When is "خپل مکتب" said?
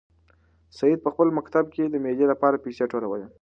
1.13-1.65